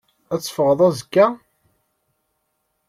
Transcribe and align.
Ad 0.33 0.39
teffɣeḍ 0.41 0.79
azekka? 0.87 1.27